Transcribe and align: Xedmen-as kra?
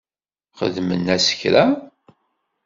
Xedmen-as 0.57 1.27
kra? 1.39 1.65